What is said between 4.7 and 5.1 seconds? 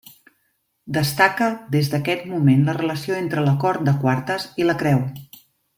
la creu.